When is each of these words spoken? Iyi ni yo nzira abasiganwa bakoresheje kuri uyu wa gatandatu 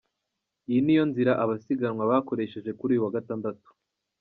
Iyi 0.69 0.79
ni 0.83 0.93
yo 0.97 1.03
nzira 1.09 1.31
abasiganwa 1.43 2.03
bakoresheje 2.11 2.71
kuri 2.79 2.91
uyu 2.93 3.05
wa 3.05 3.13
gatandatu 3.17 3.67